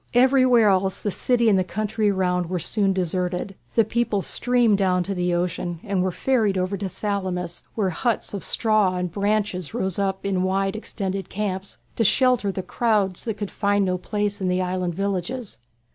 Everywhere 0.15 0.67
else 0.69 0.99
the 0.99 1.11
city 1.11 1.47
and 1.47 1.59
the 1.59 1.63
country 1.63 2.11
round 2.11 2.49
were 2.49 2.57
soon 2.57 2.91
deserted. 2.91 3.53
The 3.75 3.85
people 3.85 4.23
streamed 4.23 4.79
down 4.79 5.03
to 5.03 5.13
the 5.13 5.29
shore 5.29 5.77
and 5.83 6.01
were 6.01 6.09
ferried 6.11 6.57
over 6.57 6.75
to 6.75 6.89
Salamis, 6.89 7.61
where 7.75 7.91
huts 7.91 8.33
of 8.33 8.43
straw 8.43 8.95
and 8.97 9.11
branches 9.11 9.75
rose 9.75 9.99
up 9.99 10.25
in 10.25 10.41
wide 10.41 10.75
extended 10.75 11.29
camps 11.29 11.77
to 11.97 12.03
shelter 12.03 12.51
the 12.51 12.63
crowds 12.63 13.25
that 13.25 13.35
could 13.37 13.51
find 13.51 13.85
no 13.85 13.99
place 13.99 14.41
in 14.41 14.47
the 14.47 14.59
island 14.59 14.95
villages. 14.95 15.59